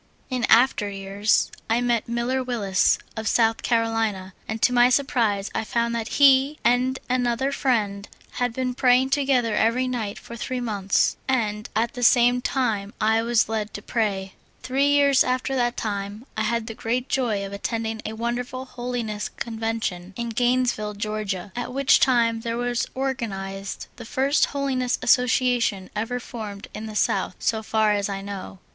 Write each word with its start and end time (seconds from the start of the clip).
In 0.31 0.45
after 0.45 0.89
3'ears 0.89 1.51
I 1.69 1.79
met 1.79 2.09
Miller 2.09 2.41
Willis, 2.43 2.97
of 3.15 3.27
South 3.27 3.61
Carolina, 3.61 4.33
and 4.47 4.59
to 4.63 4.73
my 4.73 4.89
surprise 4.89 5.51
I 5.53 5.63
found 5.63 5.93
that 5.93 6.07
he 6.17 6.57
and 6.63 6.97
an 7.07 7.27
other 7.27 7.51
friend 7.51 8.09
had 8.39 8.51
been 8.51 8.73
praying 8.73 9.11
together 9.11 9.53
every 9.53 9.87
night 9.87 10.17
for 10.17 10.35
three 10.35 10.59
months, 10.59 11.17
and 11.27 11.69
at 11.75 11.93
the 11.93 12.01
same 12.01 12.41
time 12.41 12.95
I 12.99 13.21
was 13.21 13.47
led 13.47 13.75
to 13.75 13.83
pray. 13.83 14.33
Io8 14.33 14.33
vSOUL 14.33 14.55
FOOD. 14.55 14.63
Three 14.63 14.91
3'ears 14.95 15.23
after 15.23 15.55
that 15.55 15.77
time 15.77 16.25
I 16.35 16.45
had 16.45 16.65
the 16.65 16.73
great 16.73 17.07
joy 17.07 17.45
of 17.45 17.53
attending 17.53 18.01
a 18.03 18.13
wonderful 18.13 18.65
Holiness 18.65 19.29
Convention 19.29 20.13
in 20.17 20.29
Gainesville, 20.29 20.95
Ga., 20.95 21.51
at 21.55 21.71
which 21.71 21.99
time 21.99 22.41
there 22.41 22.57
was 22.57 22.87
organized 22.95 23.85
the 23.97 24.05
first 24.05 24.45
Holiness 24.45 24.97
Association 25.03 25.91
ever 25.95 26.19
formed 26.19 26.69
in 26.73 26.87
the 26.87 26.95
South, 26.95 27.37
vSo 27.39 27.63
far 27.63 27.91
as 27.91 28.09
I 28.09 28.21
know. 28.21 28.57